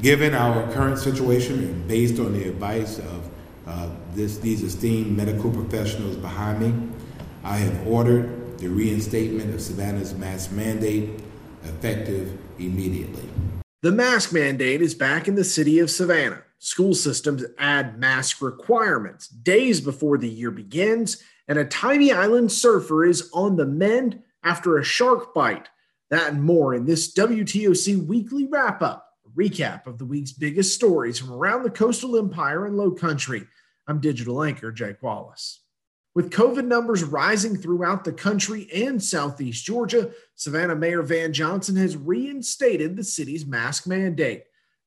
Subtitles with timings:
[0.00, 3.30] Given our current situation and based on the advice of
[3.66, 6.94] uh, this, these esteemed medical professionals behind me,
[7.42, 11.20] I have ordered the reinstatement of Savannah's mask mandate
[11.64, 13.28] effective immediately.
[13.82, 16.44] The mask mandate is back in the city of Savannah.
[16.60, 23.04] School systems add mask requirements days before the year begins, and a Tybee Island surfer
[23.04, 25.68] is on the mend after a shark bite.
[26.10, 29.07] That and more in this WTOC weekly wrap up
[29.38, 33.46] recap of the week's biggest stories from around the coastal empire and low country.
[33.86, 35.60] I'm digital anchor Jake Wallace.
[36.14, 41.96] With COVID numbers rising throughout the country and southeast Georgia, Savannah Mayor Van Johnson has
[41.96, 44.42] reinstated the city's mask mandate.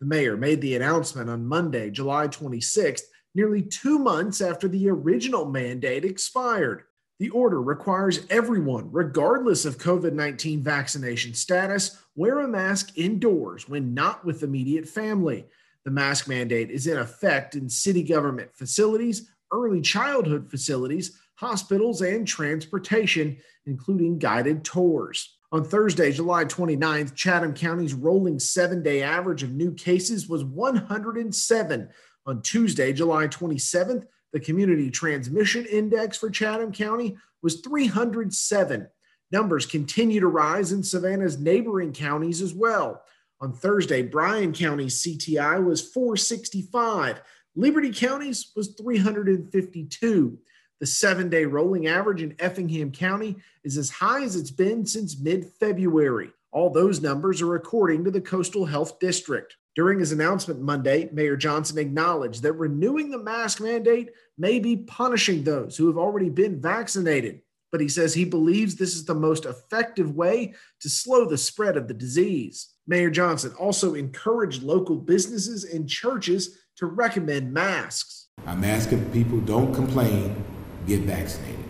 [0.00, 3.02] The mayor made the announcement on Monday, July 26th,
[3.34, 6.84] nearly two months after the original mandate expired.
[7.18, 13.94] The order requires everyone, regardless of COVID 19 vaccination status, wear a mask indoors when
[13.94, 15.46] not with immediate family.
[15.84, 22.26] The mask mandate is in effect in city government facilities, early childhood facilities, hospitals, and
[22.26, 25.36] transportation, including guided tours.
[25.52, 31.88] On Thursday, July 29th, Chatham County's rolling seven day average of new cases was 107.
[32.26, 38.86] On Tuesday, July 27th, the community transmission index for Chatham County was 307.
[39.32, 43.02] Numbers continue to rise in Savannah's neighboring counties as well.
[43.40, 47.22] On Thursday, Bryan County's CTI was 465.
[47.54, 50.38] Liberty County's was 352.
[50.80, 55.18] The seven day rolling average in Effingham County is as high as it's been since
[55.18, 56.30] mid February.
[56.52, 59.56] All those numbers are according to the Coastal Health District.
[59.76, 65.44] During his announcement Monday, Mayor Johnson acknowledged that renewing the mask mandate may be punishing
[65.44, 69.44] those who have already been vaccinated, but he says he believes this is the most
[69.44, 72.72] effective way to slow the spread of the disease.
[72.86, 78.28] Mayor Johnson also encouraged local businesses and churches to recommend masks.
[78.46, 80.42] I'm asking people don't complain,
[80.86, 81.60] get vaccinated.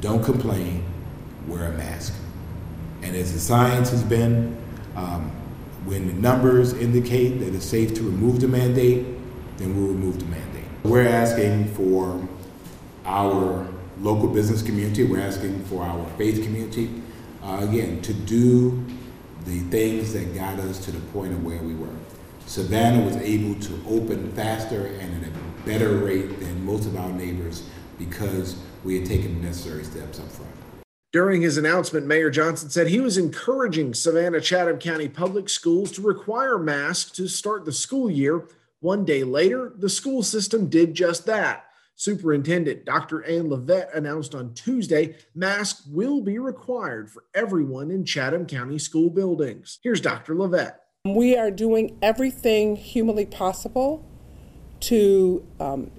[0.00, 0.84] Don't complain,
[1.46, 2.12] wear a mask.
[3.02, 4.56] And as the science has been,
[4.96, 5.30] um,
[5.88, 9.06] when the numbers indicate that it's safe to remove the mandate,
[9.56, 10.64] then we'll remove the mandate.
[10.82, 12.28] We're asking for
[13.06, 13.66] our
[14.02, 16.90] local business community, we're asking for our faith community,
[17.42, 18.84] uh, again, to do
[19.46, 21.96] the things that got us to the point of where we were.
[22.44, 27.10] Savannah was able to open faster and at a better rate than most of our
[27.12, 27.66] neighbors
[27.98, 30.52] because we had taken the necessary steps up front.
[31.10, 36.02] During his announcement, Mayor Johnson said he was encouraging Savannah Chatham County Public Schools to
[36.02, 38.46] require masks to start the school year.
[38.80, 41.64] One day later, the school system did just that.
[41.96, 43.24] Superintendent Dr.
[43.24, 49.08] Ann Levett announced on Tuesday masks will be required for everyone in Chatham County school
[49.08, 49.78] buildings.
[49.82, 50.34] Here's Dr.
[50.34, 50.74] Levett.
[51.06, 54.04] We are doing everything humanly possible
[54.80, 55.90] to um,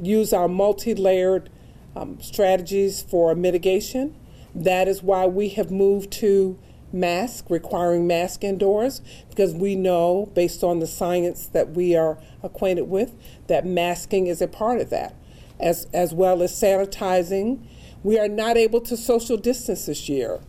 [0.00, 1.48] use our multi layered
[1.94, 4.16] um, strategies for mitigation
[4.64, 6.58] that is why we have moved to
[6.92, 12.88] mask, requiring mask indoors, because we know, based on the science that we are acquainted
[12.88, 13.14] with,
[13.46, 15.14] that masking is a part of that,
[15.60, 17.60] as, as well as sanitizing.
[18.02, 20.40] We are not able to social distance this year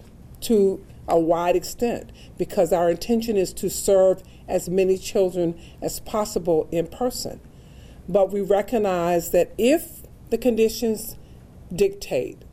[0.42, 6.68] to a wide extent because our intention is to serve as many children as possible
[6.72, 7.40] in person.
[8.08, 11.16] But we recognize that if the conditions
[11.74, 12.44] dictate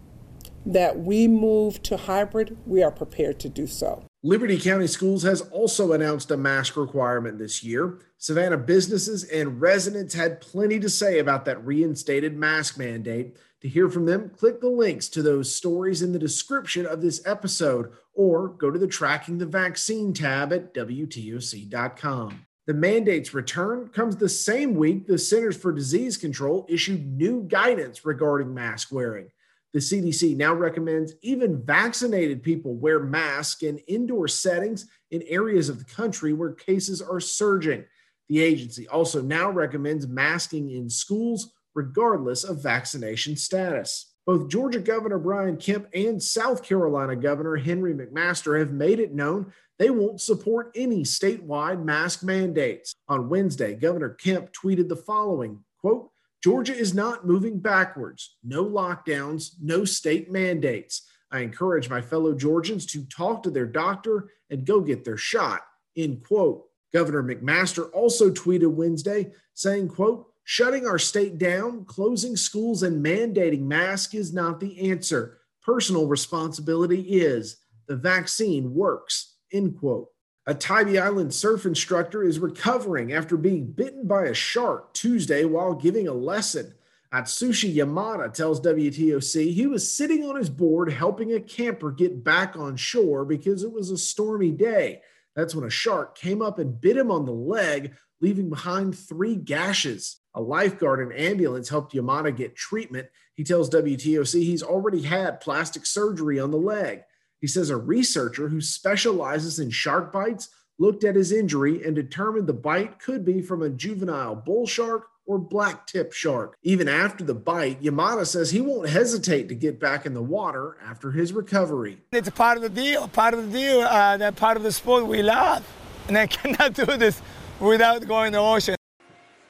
[0.66, 4.04] that we move to hybrid, we are prepared to do so.
[4.22, 8.00] Liberty County Schools has also announced a mask requirement this year.
[8.18, 13.36] Savannah businesses and residents had plenty to say about that reinstated mask mandate.
[13.62, 17.24] To hear from them, click the links to those stories in the description of this
[17.24, 22.46] episode or go to the Tracking the Vaccine tab at WTOC.com.
[22.66, 28.04] The mandate's return comes the same week the Centers for Disease Control issued new guidance
[28.04, 29.30] regarding mask wearing.
[29.76, 35.78] The CDC now recommends even vaccinated people wear masks in indoor settings in areas of
[35.78, 37.84] the country where cases are surging.
[38.30, 44.14] The agency also now recommends masking in schools regardless of vaccination status.
[44.24, 49.52] Both Georgia Governor Brian Kemp and South Carolina Governor Henry McMaster have made it known
[49.78, 52.94] they won't support any statewide mask mandates.
[53.08, 56.10] On Wednesday, Governor Kemp tweeted the following quote,
[56.46, 58.36] Georgia is not moving backwards.
[58.44, 61.02] No lockdowns, no state mandates.
[61.32, 65.62] I encourage my fellow Georgians to talk to their doctor and go get their shot.
[65.96, 66.62] End quote.
[66.92, 73.62] Governor McMaster also tweeted Wednesday saying, quote, shutting our state down, closing schools, and mandating
[73.62, 75.38] masks is not the answer.
[75.64, 77.56] Personal responsibility is.
[77.88, 79.34] The vaccine works.
[79.52, 80.10] End quote.
[80.48, 85.74] A Tybee Island surf instructor is recovering after being bitten by a shark Tuesday while
[85.74, 86.72] giving a lesson.
[87.12, 92.54] Atsushi Yamada tells WTOC he was sitting on his board helping a camper get back
[92.54, 95.02] on shore because it was a stormy day.
[95.34, 99.34] That's when a shark came up and bit him on the leg, leaving behind three
[99.34, 100.20] gashes.
[100.36, 103.08] A lifeguard and ambulance helped Yamada get treatment.
[103.34, 107.02] He tells WTOC he's already had plastic surgery on the leg.
[107.40, 110.48] He says a researcher who specializes in shark bites
[110.78, 115.08] looked at his injury and determined the bite could be from a juvenile bull shark
[115.26, 116.56] or black tip shark.
[116.62, 120.76] Even after the bite, Yamada says he won't hesitate to get back in the water
[120.84, 121.98] after his recovery.
[122.12, 124.72] It's a part of the deal, part of the deal, uh, that part of the
[124.72, 125.66] sport we love.
[126.08, 127.20] And I cannot do this
[127.58, 128.76] without going to the ocean.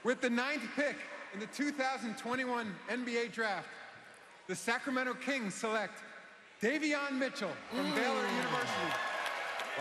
[0.02, 0.96] With the ninth pick
[1.34, 3.68] in the 2021 NBA draft,
[4.46, 6.00] the Sacramento Kings select
[6.62, 8.36] Davion Mitchell from Baylor mm.
[8.36, 8.92] University.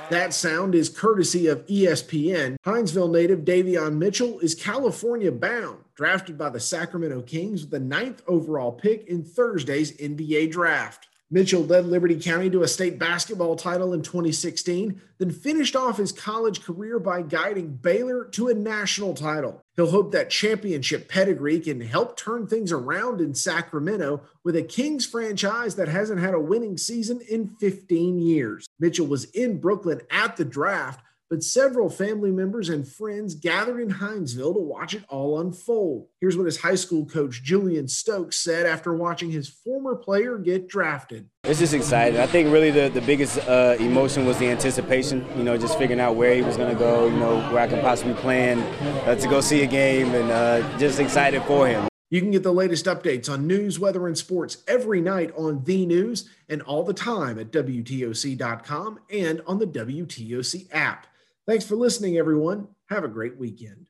[0.09, 2.57] That sound is courtesy of ESPN.
[2.65, 8.21] Hinesville native Davion Mitchell is California bound, drafted by the Sacramento Kings with the ninth
[8.27, 11.07] overall pick in Thursday's NBA draft.
[11.31, 16.11] Mitchell led Liberty County to a state basketball title in 2016, then finished off his
[16.11, 19.64] college career by guiding Baylor to a national title.
[19.75, 25.05] He'll hope that championship pedigree can help turn things around in Sacramento with a Kings
[25.05, 28.67] franchise that hasn't had a winning season in 15 years.
[28.79, 33.89] Mitchell was in Brooklyn at the draft but several family members and friends gathered in
[33.89, 36.07] Hinesville to watch it all unfold.
[36.21, 40.67] Here's what his high school coach, Julian Stokes, said after watching his former player get
[40.67, 41.29] drafted.
[41.43, 42.19] It's just exciting.
[42.19, 45.99] I think really the, the biggest uh, emotion was the anticipation, you know, just figuring
[45.99, 48.59] out where he was going to go, you know, where I could possibly plan
[49.07, 51.87] uh, to go see a game, and uh, just excited for him.
[52.11, 55.85] You can get the latest updates on news, weather, and sports every night on The
[55.85, 61.07] News and all the time at WTOC.com and on the WTOC app.
[61.47, 62.67] Thanks for listening, everyone.
[62.89, 63.85] Have a great weekend.